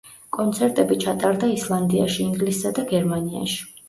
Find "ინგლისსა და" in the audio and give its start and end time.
2.29-2.87